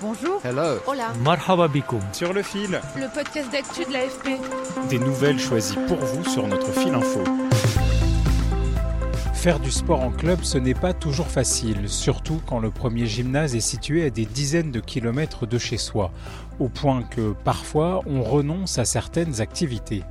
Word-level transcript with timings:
Bonjour. 0.00 0.40
Hello. 0.44 0.78
Hola. 0.86 1.12
Marhaba 1.24 1.66
bikoum. 1.68 2.00
Sur 2.12 2.32
le 2.32 2.42
fil, 2.42 2.80
Le 2.96 3.12
podcast 3.12 3.50
d'actu 3.50 3.84
de 3.84 3.92
l'AFP. 3.92 4.38
des 4.88 4.98
nouvelles 4.98 5.38
choisies 5.40 5.78
pour 5.88 5.96
vous 5.98 6.24
sur 6.24 6.46
notre 6.46 6.70
fil 6.72 6.94
info. 6.94 7.24
Faire 9.34 9.60
du 9.60 9.70
sport 9.70 10.00
en 10.00 10.10
club, 10.10 10.40
ce 10.42 10.58
n'est 10.58 10.74
pas 10.74 10.92
toujours 10.92 11.28
facile, 11.28 11.88
surtout 11.88 12.40
quand 12.46 12.58
le 12.58 12.70
premier 12.70 13.06
gymnase 13.06 13.54
est 13.54 13.60
situé 13.60 14.04
à 14.04 14.10
des 14.10 14.26
dizaines 14.26 14.72
de 14.72 14.80
kilomètres 14.80 15.46
de 15.46 15.58
chez 15.58 15.78
soi, 15.78 16.10
au 16.58 16.68
point 16.68 17.02
que 17.02 17.32
parfois 17.44 18.02
on 18.06 18.22
renonce 18.22 18.78
à 18.78 18.84
certaines 18.84 19.40
activités. 19.40 20.02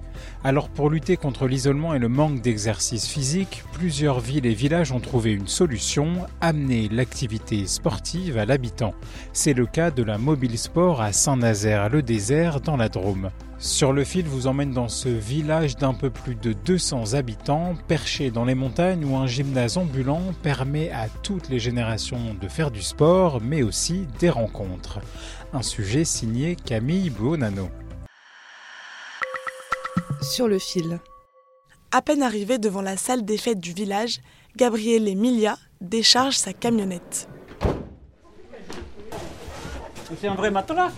Alors 0.43 0.69
pour 0.69 0.89
lutter 0.89 1.17
contre 1.17 1.47
l'isolement 1.47 1.93
et 1.93 1.99
le 1.99 2.09
manque 2.09 2.41
d'exercice 2.41 3.07
physique, 3.07 3.63
plusieurs 3.73 4.19
villes 4.19 4.45
et 4.45 4.53
villages 4.53 4.91
ont 4.91 4.99
trouvé 4.99 5.31
une 5.31 5.47
solution, 5.47 6.27
amener 6.41 6.89
l'activité 6.89 7.67
sportive 7.67 8.37
à 8.37 8.45
l'habitant. 8.45 8.93
C'est 9.33 9.53
le 9.53 9.65
cas 9.65 9.91
de 9.91 10.03
la 10.03 10.17
Mobile 10.17 10.57
Sport 10.57 11.01
à 11.01 11.11
Saint-Nazaire-le-Désert 11.11 12.61
dans 12.61 12.77
la 12.77 12.89
Drôme. 12.89 13.31
Sur 13.59 13.91
le 13.91 14.03
fil 14.03 14.25
vous 14.25 14.45
emmène 14.45 14.71
dans 14.71 14.87
ce 14.87 15.09
village 15.09 15.77
d'un 15.77 15.95
peu 15.95 16.11
plus 16.11 16.35
de 16.35 16.53
200 16.53 17.15
habitants, 17.15 17.73
perché 17.87 18.29
dans 18.29 18.45
les 18.45 18.53
montagnes 18.53 19.03
où 19.03 19.15
un 19.15 19.25
gymnase 19.25 19.79
ambulant 19.79 20.21
permet 20.43 20.91
à 20.91 21.07
toutes 21.23 21.49
les 21.49 21.57
générations 21.57 22.35
de 22.39 22.47
faire 22.47 22.69
du 22.69 22.83
sport, 22.83 23.41
mais 23.41 23.63
aussi 23.63 24.05
des 24.19 24.29
rencontres. 24.29 24.99
Un 25.53 25.63
sujet 25.63 26.03
signé 26.03 26.55
Camille 26.55 27.09
Buonanno. 27.09 27.69
Sur 30.29 30.47
le 30.47 30.59
fil. 30.59 30.99
À 31.91 32.01
peine 32.01 32.21
arrivé 32.21 32.57
devant 32.57 32.81
la 32.81 32.97
salle 32.97 33.23
des 33.23 33.37
fêtes 33.37 33.61
du 33.61 33.71
village, 33.71 34.19
Gabriele 34.57 35.07
Emilia 35.07 35.57
décharge 35.79 36.35
sa 36.35 36.51
camionnette. 36.51 37.29
C'est 40.19 40.27
un 40.27 40.35
vrai 40.35 40.51
matelas 40.51 40.91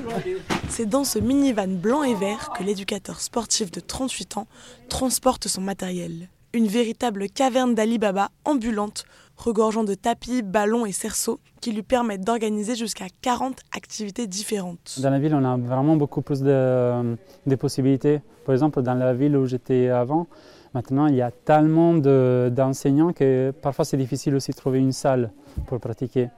C'est 0.69 0.88
dans 0.88 1.03
ce 1.03 1.19
minivan 1.19 1.67
blanc 1.67 2.03
et 2.03 2.16
vert 2.16 2.52
que 2.57 2.63
l'éducateur 2.63 3.22
sportif 3.22 3.72
de 3.72 3.80
38 3.80 4.38
ans 4.38 4.47
transporte 4.89 5.47
son 5.47 5.61
matériel. 5.61 6.30
Une 6.52 6.66
véritable 6.66 7.30
caverne 7.30 7.75
d'Ali 7.75 8.00
Baba 8.00 8.30
ambulante, 8.44 9.05
regorgeant 9.38 9.83
de 9.83 9.94
tapis, 9.94 10.42
ballons 10.42 10.86
et 10.86 10.91
cerceaux 10.91 11.39
qui 11.61 11.72
lui 11.72 11.83
permettent 11.83 12.25
d'organiser 12.25 12.75
jusqu'à 12.75 13.06
40 13.22 13.59
activités 13.75 14.25
différentes. 14.25 15.00
Dans 15.00 15.11
la 15.11 15.19
ville, 15.19 15.36
on 15.36 15.44
a 15.44 15.58
vraiment 15.58 15.95
beaucoup 15.95 16.23
plus 16.23 16.41
de, 16.41 17.56
possibilités. 17.59 18.22
Par 18.45 18.53
exemple, 18.53 18.81
dans 18.81 18.95
la 18.95 19.14
ville 19.14 19.38
où 19.38 19.45
j'étais 19.45 19.89
avant, 19.89 20.25
maintenant, 20.73 21.06
il 21.06 21.16
y 21.16 21.22
a 21.22 21.30
tellement 21.30 21.94
de- 21.94 22.52
d'enseignants 22.52 23.13
que 23.13 23.52
parfois 23.61 23.86
c'est 23.86 23.97
difficile 23.97 24.34
aussi 24.34 24.50
de 24.50 24.58
trouver 24.58 24.80
une 24.80 24.91
salle 24.91 25.31
pour 25.67 25.80
pratiquer. 25.80 26.30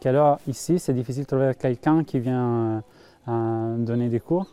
Qu'alors, 0.00 0.40
ici, 0.48 0.80
c'est 0.80 0.94
difficile 0.94 1.22
de 1.22 1.28
trouver 1.28 1.52
quelqu'un 1.56 2.02
qui 2.02 2.18
vient 2.18 2.82
euh, 3.28 3.76
donner 3.78 4.08
des 4.08 4.20
cours 4.20 4.48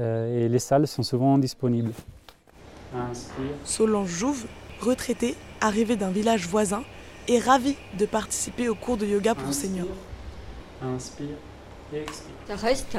euh, 0.00 0.46
et 0.46 0.48
les 0.48 0.58
salles 0.58 0.86
sont 0.86 1.02
souvent 1.02 1.36
disponibles. 1.36 1.92
Inspire. 2.94 3.54
Solange 3.64 4.10
Jouve, 4.10 4.46
retraitée, 4.80 5.34
arrivée 5.60 5.96
d'un 5.96 6.10
village 6.10 6.46
voisin, 6.46 6.82
est 7.28 7.38
ravie 7.38 7.76
de 7.98 8.06
participer 8.06 8.68
au 8.68 8.74
cours 8.74 8.96
de 8.96 9.06
yoga 9.06 9.34
pour 9.34 9.52
seniors. 9.52 9.86
Inspire. 10.82 11.36
Ça 12.46 12.56
reste 12.56 12.96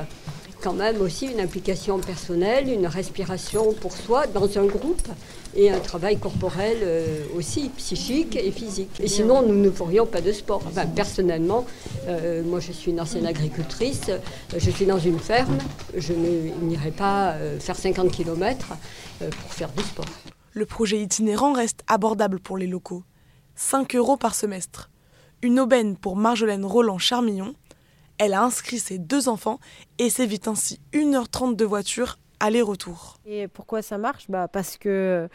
quand 0.61 0.73
même 0.73 1.01
aussi 1.01 1.27
une 1.27 1.39
implication 1.39 2.00
personnelle, 2.00 2.67
une 2.69 2.88
respiration 2.88 3.73
pour 3.73 3.94
soi 3.94 4.27
dans 4.27 4.57
un 4.57 4.66
groupe 4.66 5.07
et 5.55 5.72
un 5.72 5.79
travail 5.79 6.17
corporel 6.17 6.77
euh, 6.81 7.23
aussi, 7.35 7.69
psychique 7.69 8.35
et 8.35 8.51
physique. 8.51 8.89
Et 9.00 9.07
sinon, 9.07 9.41
nous 9.41 9.55
ne 9.55 9.72
ferions 9.72 10.05
pas 10.05 10.22
de 10.22 10.31
sport. 10.31 10.61
Enfin, 10.67 10.85
personnellement, 10.85 11.66
euh, 12.07 12.44
moi 12.44 12.59
je 12.59 12.72
suis 12.72 12.91
une 12.91 13.00
ancienne 13.00 13.25
agricultrice, 13.25 14.09
euh, 14.09 14.19
je 14.57 14.69
suis 14.69 14.85
dans 14.85 15.00
une 15.00 15.19
ferme, 15.19 15.57
je 15.95 16.13
n'irai 16.13 16.91
pas 16.91 17.35
faire 17.59 17.75
50 17.75 18.11
km 18.11 18.67
pour 19.19 19.53
faire 19.53 19.69
du 19.71 19.83
sport. 19.83 20.06
Le 20.53 20.66
projet 20.66 21.01
itinérant 21.01 21.53
reste 21.53 21.83
abordable 21.88 22.39
pour 22.39 22.57
les 22.57 22.67
locaux. 22.67 23.03
5 23.56 23.95
euros 23.95 24.17
par 24.17 24.35
semestre. 24.35 24.89
Une 25.41 25.59
aubaine 25.59 25.95
pour 25.95 26.16
Marjolaine 26.16 26.66
Roland-Charmillon. 26.66 27.53
Elle 28.19 28.34
a 28.34 28.44
inscrit 28.44 28.80
ses 28.80 28.97
deux 28.97 29.30
enfants 29.30 29.59
et 29.97 30.09
s'évite 30.09 30.47
ainsi 30.47 30.80
1h30 30.94 31.56
de 31.56 31.66
voiture 31.66 32.18
aller-retour. 32.41 33.18
Et 33.25 33.47
pourquoi 33.47 33.81
ça 33.81 33.97
marche? 33.97 34.30
Bah 34.30 34.47
Parce 34.47 34.78
que 34.78 35.30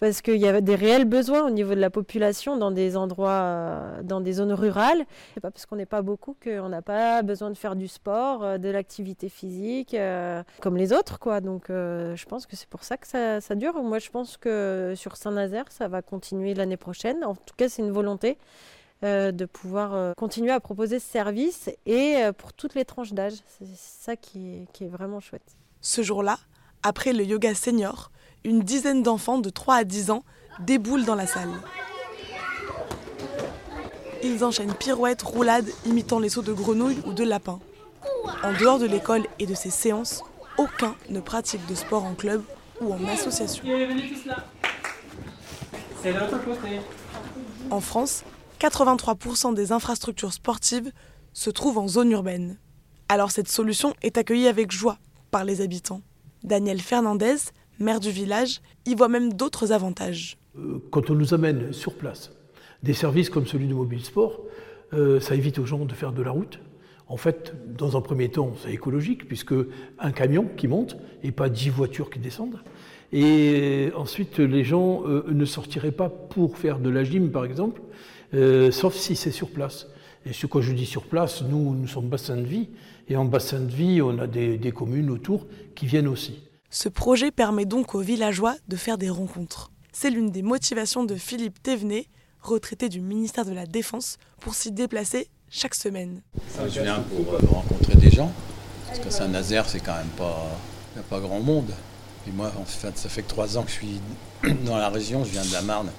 parce 0.00 0.22
qu'il 0.22 0.36
y 0.36 0.48
a 0.48 0.62
des 0.62 0.74
réels 0.74 1.04
besoins 1.04 1.46
au 1.46 1.50
niveau 1.50 1.74
de 1.74 1.80
la 1.80 1.90
population 1.90 2.56
dans 2.56 2.70
des 2.70 2.96
endroits, 2.96 3.30
euh, 3.30 4.02
dans 4.02 4.22
des 4.22 4.32
zones 4.32 4.54
rurales. 4.54 5.04
C'est 5.34 5.40
pas 5.40 5.50
parce 5.50 5.66
qu'on 5.66 5.76
n'est 5.76 5.84
pas 5.84 6.00
beaucoup 6.00 6.34
qu'on 6.42 6.70
n'a 6.70 6.80
pas 6.80 7.20
besoin 7.20 7.50
de 7.50 7.54
faire 7.54 7.76
du 7.76 7.86
sport, 7.86 8.42
euh, 8.42 8.56
de 8.56 8.70
l'activité 8.70 9.28
physique, 9.28 9.92
euh, 9.92 10.42
comme 10.62 10.78
les 10.78 10.94
autres, 10.94 11.18
quoi. 11.18 11.42
Donc, 11.42 11.66
je 11.68 12.24
pense 12.24 12.46
que 12.46 12.56
c'est 12.56 12.68
pour 12.68 12.82
ça 12.82 12.96
que 12.96 13.06
ça, 13.06 13.42
ça 13.42 13.54
dure. 13.54 13.74
Moi, 13.82 13.98
je 13.98 14.08
pense 14.08 14.38
que 14.38 14.94
sur 14.96 15.16
Saint-Nazaire, 15.16 15.66
ça 15.68 15.86
va 15.88 16.00
continuer 16.00 16.54
l'année 16.54 16.78
prochaine. 16.78 17.22
En 17.22 17.34
tout 17.34 17.54
cas, 17.58 17.68
c'est 17.68 17.82
une 17.82 17.92
volonté. 17.92 18.38
Euh, 19.02 19.32
de 19.32 19.46
pouvoir 19.46 19.94
euh, 19.94 20.12
continuer 20.14 20.50
à 20.50 20.60
proposer 20.60 20.98
ce 20.98 21.10
service 21.10 21.70
et 21.86 22.16
euh, 22.16 22.32
pour 22.32 22.52
toutes 22.52 22.74
les 22.74 22.84
tranches 22.84 23.14
d'âge. 23.14 23.32
C'est 23.58 23.66
ça 23.74 24.14
qui 24.14 24.54
est, 24.54 24.72
qui 24.74 24.84
est 24.84 24.88
vraiment 24.88 25.20
chouette. 25.20 25.56
Ce 25.80 26.02
jour-là, 26.02 26.38
après 26.82 27.14
le 27.14 27.24
yoga 27.24 27.54
senior, 27.54 28.10
une 28.44 28.60
dizaine 28.60 29.02
d'enfants 29.02 29.38
de 29.38 29.48
3 29.48 29.76
à 29.76 29.84
10 29.84 30.10
ans 30.10 30.22
déboulent 30.58 31.06
dans 31.06 31.14
la 31.14 31.26
salle. 31.26 31.48
Ils 34.22 34.44
enchaînent 34.44 34.74
pirouettes, 34.74 35.22
roulades, 35.22 35.70
imitant 35.86 36.18
les 36.18 36.28
sauts 36.28 36.42
de 36.42 36.52
grenouilles 36.52 37.00
ou 37.06 37.14
de 37.14 37.24
lapins. 37.24 37.60
En 38.42 38.52
dehors 38.52 38.78
de 38.78 38.86
l'école 38.86 39.26
et 39.38 39.46
de 39.46 39.54
ses 39.54 39.70
séances, 39.70 40.22
aucun 40.58 40.94
ne 41.08 41.20
pratique 41.20 41.66
de 41.66 41.74
sport 41.74 42.04
en 42.04 42.14
club 42.14 42.42
ou 42.82 42.92
en 42.92 43.02
association. 43.06 43.64
C'est 46.02 46.12
l'autre 46.12 46.44
côté. 46.44 46.80
En 47.70 47.80
France, 47.80 48.24
83% 48.60 49.54
des 49.54 49.72
infrastructures 49.72 50.34
sportives 50.34 50.92
se 51.32 51.48
trouvent 51.48 51.78
en 51.78 51.88
zone 51.88 52.12
urbaine. 52.12 52.58
Alors 53.08 53.30
cette 53.30 53.48
solution 53.48 53.94
est 54.02 54.18
accueillie 54.18 54.48
avec 54.48 54.70
joie 54.70 54.98
par 55.30 55.44
les 55.44 55.62
habitants. 55.62 56.02
Daniel 56.44 56.80
Fernandez, 56.80 57.36
maire 57.78 58.00
du 58.00 58.10
village, 58.10 58.60
y 58.84 58.94
voit 58.94 59.08
même 59.08 59.32
d'autres 59.32 59.72
avantages. 59.72 60.36
Euh, 60.58 60.78
Quand 60.90 61.08
on 61.08 61.14
nous 61.14 61.32
amène 61.32 61.72
sur 61.72 61.94
place 61.94 62.32
des 62.82 62.92
services 62.92 63.30
comme 63.30 63.46
celui 63.46 63.66
de 63.66 63.74
Mobile 63.74 64.04
Sport, 64.04 64.40
euh, 64.92 65.20
ça 65.20 65.34
évite 65.34 65.58
aux 65.58 65.66
gens 65.66 65.86
de 65.86 65.94
faire 65.94 66.12
de 66.12 66.22
la 66.22 66.30
route. 66.30 66.60
En 67.08 67.16
fait, 67.16 67.54
dans 67.76 67.96
un 67.96 68.00
premier 68.00 68.28
temps, 68.28 68.52
c'est 68.62 68.72
écologique, 68.72 69.26
puisque 69.26 69.54
un 69.98 70.12
camion 70.12 70.48
qui 70.56 70.68
monte 70.68 70.96
et 71.22 71.32
pas 71.32 71.48
dix 71.48 71.68
voitures 71.70 72.10
qui 72.10 72.18
descendent. 72.18 72.60
Et 73.12 73.90
ensuite, 73.96 74.38
les 74.38 74.64
gens 74.64 75.02
euh, 75.06 75.24
ne 75.28 75.44
sortiraient 75.44 75.90
pas 75.92 76.08
pour 76.08 76.56
faire 76.58 76.78
de 76.78 76.88
la 76.90 77.04
gym, 77.04 77.30
par 77.30 77.44
exemple, 77.44 77.80
euh, 78.34 78.70
sauf 78.70 78.94
si 78.96 79.16
c'est 79.16 79.30
sur 79.30 79.50
place. 79.50 79.86
Et 80.26 80.32
ce 80.32 80.46
que 80.46 80.60
je 80.60 80.72
dis 80.72 80.86
sur 80.86 81.04
place, 81.04 81.42
nous, 81.42 81.74
nous 81.74 81.88
sommes 81.88 82.08
bassin 82.08 82.36
de 82.36 82.46
vie, 82.46 82.68
et 83.08 83.16
en 83.16 83.24
bassin 83.24 83.60
de 83.60 83.72
vie, 83.72 84.02
on 84.02 84.18
a 84.18 84.26
des, 84.26 84.58
des 84.58 84.72
communes 84.72 85.10
autour 85.10 85.46
qui 85.74 85.86
viennent 85.86 86.08
aussi. 86.08 86.40
Ce 86.70 86.88
projet 86.88 87.30
permet 87.30 87.64
donc 87.64 87.94
aux 87.94 88.00
villageois 88.00 88.54
de 88.68 88.76
faire 88.76 88.98
des 88.98 89.10
rencontres. 89.10 89.72
C'est 89.92 90.10
l'une 90.10 90.30
des 90.30 90.42
motivations 90.42 91.04
de 91.04 91.16
Philippe 91.16 91.62
Thévenet, 91.62 92.06
retraité 92.40 92.88
du 92.88 93.00
ministère 93.00 93.44
de 93.44 93.52
la 93.52 93.66
Défense, 93.66 94.18
pour 94.40 94.54
s'y 94.54 94.70
déplacer 94.70 95.28
chaque 95.50 95.74
semaine. 95.74 96.22
Je 96.68 96.80
viens 96.80 97.00
pour 97.00 97.34
euh, 97.34 97.38
rencontrer 97.50 97.96
des 97.96 98.10
gens, 98.10 98.32
parce 98.86 99.00
que 99.00 99.10
Saint-Nazaire, 99.10 99.68
c'est 99.68 99.80
quand 99.80 99.96
même 99.96 100.06
pas, 100.16 100.48
il 100.92 101.00
n'y 101.00 101.00
a 101.00 101.08
pas 101.08 101.20
grand 101.20 101.40
monde. 101.40 101.72
Et 102.28 102.30
moi, 102.30 102.52
en 102.56 102.64
fait, 102.64 102.96
ça 102.96 103.08
fait 103.08 103.22
que 103.22 103.28
trois 103.28 103.58
ans 103.58 103.62
que 103.62 103.70
je 103.70 103.74
suis 103.74 104.00
dans 104.64 104.76
la 104.76 104.88
région, 104.88 105.24
je 105.24 105.30
viens 105.30 105.44
de 105.44 105.52
la 105.52 105.62
Marne. 105.62 105.90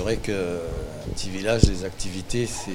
C'est 0.00 0.04
vrai 0.04 0.16
qu'un 0.16 1.12
petit 1.12 1.28
village, 1.28 1.64
les 1.64 1.84
activités, 1.84 2.46
c'est 2.46 2.72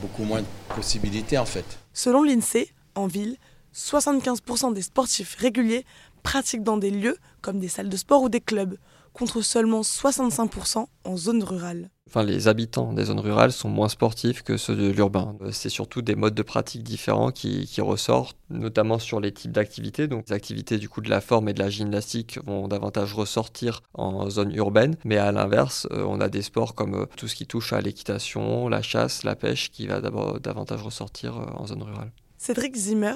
beaucoup 0.00 0.22
moins 0.22 0.42
de 0.42 0.46
possibilités 0.76 1.38
en 1.38 1.44
fait. 1.44 1.64
Selon 1.92 2.22
l'INSEE, 2.22 2.68
en 2.94 3.08
ville, 3.08 3.36
75% 3.74 4.74
des 4.74 4.82
sportifs 4.82 5.34
réguliers 5.34 5.84
pratiquent 6.22 6.62
dans 6.62 6.76
des 6.76 6.92
lieux 6.92 7.16
comme 7.40 7.58
des 7.58 7.66
salles 7.66 7.88
de 7.88 7.96
sport 7.96 8.22
ou 8.22 8.28
des 8.28 8.40
clubs, 8.40 8.76
contre 9.12 9.42
seulement 9.42 9.82
65% 9.82 10.86
en 11.04 11.16
zone 11.16 11.42
rurale. 11.42 11.90
Enfin, 12.08 12.24
les 12.24 12.48
habitants 12.48 12.92
des 12.92 13.04
zones 13.04 13.20
rurales 13.20 13.52
sont 13.52 13.68
moins 13.68 13.88
sportifs 13.88 14.42
que 14.42 14.56
ceux 14.56 14.76
de 14.76 14.88
l'urbain. 14.90 15.36
Euh, 15.40 15.50
c'est 15.50 15.70
surtout 15.70 16.02
des 16.02 16.14
modes 16.14 16.34
de 16.34 16.42
pratique 16.42 16.82
différents 16.82 17.30
qui, 17.30 17.66
ressortent, 17.80 18.36
notamment 18.50 18.98
sur 18.98 19.18
les 19.18 19.32
types 19.32 19.52
d'activités. 19.52 20.08
Donc, 20.08 20.28
les 20.28 20.34
activités 20.34 20.78
du 20.78 20.88
coup 20.88 21.00
de 21.00 21.08
la 21.08 21.20
forme 21.20 21.48
et 21.48 21.54
de 21.54 21.58
la 21.60 21.70
gymnastique 21.70 22.38
vont 22.44 22.68
davantage 22.68 23.14
ressortir 23.14 23.82
en 23.94 24.28
zone 24.28 24.52
urbaine. 24.54 24.96
Mais 25.04 25.16
à 25.16 25.32
l'inverse, 25.32 25.86
euh, 25.90 26.04
on 26.06 26.20
a 26.20 26.28
des 26.28 26.42
sports 26.42 26.74
comme 26.74 26.94
euh, 26.94 27.06
tout 27.16 27.28
ce 27.28 27.34
qui 27.34 27.46
touche 27.46 27.72
à 27.72 27.80
l'équitation, 27.80 28.68
la 28.68 28.82
chasse, 28.82 29.24
la 29.24 29.34
pêche, 29.34 29.70
qui 29.70 29.86
va 29.86 30.00
davantage 30.00 30.82
ressortir 30.82 31.38
en 31.56 31.66
zone 31.66 31.82
rurale. 31.82 32.12
Cédric 32.36 32.76
Zimmer 32.76 33.14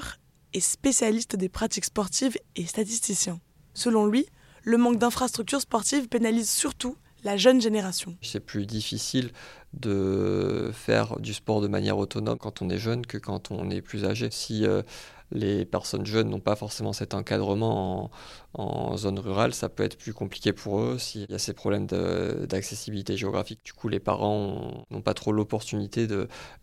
est 0.54 0.60
spécialiste 0.60 1.36
des 1.36 1.48
pratiques 1.48 1.84
sportives 1.84 2.38
et 2.54 2.64
statisticien. 2.64 3.40
Selon 3.74 4.06
lui, 4.06 4.26
le 4.66 4.78
manque 4.78 4.98
d'infrastructures 4.98 5.60
sportives 5.60 6.08
pénalise 6.08 6.50
surtout 6.50 6.96
la 7.22 7.36
jeune 7.36 7.60
génération. 7.60 8.16
C'est 8.20 8.40
plus 8.40 8.66
difficile 8.66 9.30
de 9.74 10.70
faire 10.74 11.18
du 11.20 11.34
sport 11.34 11.60
de 11.60 11.68
manière 11.68 11.96
autonome 11.98 12.36
quand 12.36 12.62
on 12.62 12.68
est 12.68 12.78
jeune 12.78 13.06
que 13.06 13.16
quand 13.16 13.50
on 13.50 13.70
est 13.70 13.80
plus 13.80 14.04
âgé. 14.04 14.28
Si 14.32 14.66
euh, 14.66 14.82
les 15.30 15.64
personnes 15.64 16.04
jeunes 16.04 16.30
n'ont 16.30 16.40
pas 16.40 16.56
forcément 16.56 16.92
cet 16.92 17.14
encadrement 17.14 18.10
en, 18.54 18.96
zone 18.96 19.20
rurale, 19.20 19.54
ça 19.54 19.68
peut 19.68 19.84
être 19.84 19.96
plus 19.96 20.12
compliqué 20.12 20.52
pour 20.52 20.80
eux 20.80 20.98
s'il 20.98 21.30
y 21.30 21.34
a 21.34 21.38
ces 21.38 21.52
problèmes 21.52 21.86
d'accessibilité 21.86 23.16
géographique. 23.16 23.60
Du 23.64 23.72
coup, 23.72 23.88
les 23.88 24.00
parents 24.00 24.84
n'ont 24.90 25.02
pas 25.02 25.14
trop 25.14 25.30
l'opportunité 25.30 26.08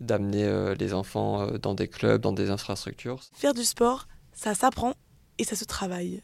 d'amener 0.02 0.44
euh, 0.44 0.76
les 0.76 0.94
enfants 0.94 1.42
euh, 1.42 1.58
dans 1.58 1.74
des 1.74 1.88
clubs, 1.88 2.22
dans 2.22 2.34
des 2.34 2.50
infrastructures. 2.50 3.22
Faire 3.34 3.54
du 3.54 3.64
sport, 3.64 4.08
ça 4.34 4.56
s'apprend 4.56 4.94
et 5.38 5.46
ça 5.46 5.56
se 5.56 5.64
travaille 5.64 6.22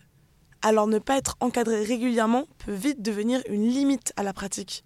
alors 0.61 0.87
ne 0.87 0.99
pas 0.99 1.17
être 1.17 1.37
encadré 1.39 1.83
régulièrement 1.83 2.45
peut 2.65 2.73
vite 2.73 3.01
devenir 3.01 3.41
une 3.49 3.67
limite 3.67 4.13
à 4.17 4.23
la 4.23 4.33
pratique. 4.33 4.83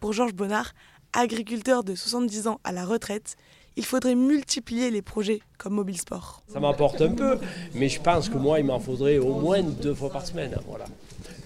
Pour 0.00 0.12
Georges 0.12 0.34
Bonnard, 0.34 0.72
agriculteur 1.12 1.84
de 1.84 1.94
70 1.94 2.48
ans 2.48 2.60
à 2.64 2.72
la 2.72 2.84
retraite, 2.84 3.36
il 3.76 3.84
faudrait 3.84 4.14
multiplier 4.14 4.90
les 4.90 5.02
projets 5.02 5.40
comme 5.58 5.74
Mobile 5.74 5.98
Sport. 5.98 6.42
Ça 6.48 6.60
m'apporte 6.60 7.00
un 7.00 7.12
peu, 7.12 7.38
mais 7.74 7.88
je 7.88 8.00
pense 8.00 8.28
que 8.28 8.36
moi, 8.36 8.58
il 8.60 8.66
m'en 8.66 8.80
faudrait 8.80 9.18
au 9.18 9.34
moins 9.34 9.62
deux 9.62 9.94
fois 9.94 10.10
par 10.10 10.26
semaine. 10.26 10.56
Voilà. 10.66 10.84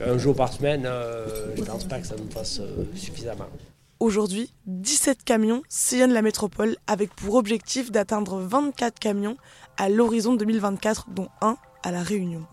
Un 0.00 0.18
jour 0.18 0.34
par 0.34 0.52
semaine, 0.52 0.84
euh, 0.86 1.54
je 1.54 1.60
ne 1.60 1.66
pense 1.66 1.84
pas 1.84 2.00
que 2.00 2.06
ça 2.06 2.16
me 2.16 2.28
fasse 2.30 2.60
euh, 2.60 2.84
suffisamment. 2.94 3.46
Aujourd'hui, 3.98 4.52
17 4.66 5.24
camions 5.24 5.62
sillonnent 5.68 6.12
la 6.12 6.22
métropole 6.22 6.76
avec 6.86 7.14
pour 7.14 7.34
objectif 7.36 7.90
d'atteindre 7.90 8.38
24 8.40 8.98
camions 8.98 9.36
à 9.78 9.88
l'horizon 9.88 10.34
2024, 10.34 11.06
dont 11.10 11.28
un 11.40 11.56
à 11.82 11.92
La 11.92 12.02
Réunion. 12.02 12.46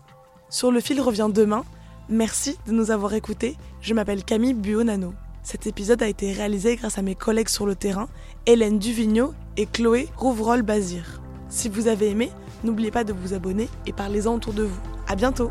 Sur 0.48 0.70
le 0.70 0.80
fil 0.80 1.00
revient 1.00 1.30
demain. 1.32 1.64
Merci 2.08 2.56
de 2.66 2.72
nous 2.72 2.90
avoir 2.90 3.14
écoutés. 3.14 3.56
Je 3.80 3.94
m'appelle 3.94 4.24
Camille 4.24 4.54
Buonano. 4.54 5.14
Cet 5.42 5.66
épisode 5.66 6.02
a 6.02 6.08
été 6.08 6.32
réalisé 6.32 6.76
grâce 6.76 6.98
à 6.98 7.02
mes 7.02 7.14
collègues 7.14 7.48
sur 7.48 7.66
le 7.66 7.74
terrain, 7.74 8.08
Hélène 8.46 8.78
Duvigneau 8.78 9.34
et 9.56 9.66
Chloé 9.66 10.08
Rouvrol-Bazir. 10.16 11.20
Si 11.48 11.68
vous 11.68 11.86
avez 11.88 12.10
aimé, 12.10 12.30
n'oubliez 12.62 12.90
pas 12.90 13.04
de 13.04 13.12
vous 13.12 13.34
abonner 13.34 13.68
et 13.86 13.92
parlez-en 13.92 14.34
autour 14.34 14.54
de 14.54 14.62
vous. 14.62 14.80
À 15.06 15.16
bientôt! 15.16 15.50